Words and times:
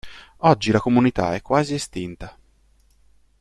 Oggi 0.37 0.71
la 0.71 0.79
comunità 0.79 1.35
è 1.35 1.43
quasi 1.43 1.75
estinta. 1.75 2.35